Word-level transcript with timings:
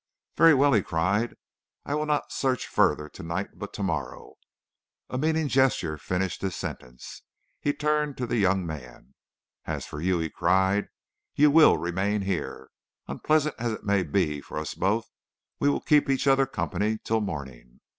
"'Very 0.35 0.55
well,' 0.55 0.73
he 0.73 0.81
cried. 0.81 1.35
'I 1.85 1.93
will 1.93 2.05
not 2.07 2.31
search 2.31 2.65
further 2.65 3.07
to 3.09 3.21
night; 3.21 3.49
but 3.59 3.71
to 3.73 3.83
morrow' 3.83 4.33
A 5.11 5.17
meaning 5.19 5.47
gesture 5.47 5.95
finished 5.95 6.41
his 6.41 6.55
sentence; 6.55 7.21
he 7.59 7.71
turned 7.71 8.17
to 8.17 8.25
the 8.25 8.37
young 8.37 8.65
man. 8.65 9.13
'As 9.65 9.85
for 9.85 10.01
you,' 10.01 10.17
he 10.17 10.31
cried, 10.31 10.87
'you 11.35 11.51
will 11.51 11.77
remain 11.77 12.21
here. 12.21 12.71
Unpleasant 13.07 13.53
as 13.59 13.73
it 13.73 13.83
may 13.83 14.01
be 14.01 14.41
for 14.41 14.57
us 14.57 14.73
both, 14.73 15.07
we 15.59 15.69
will 15.69 15.81
keep 15.81 16.09
each 16.09 16.25
other's 16.25 16.49
company 16.51 16.97
till 17.03 17.21
morning. 17.21 17.79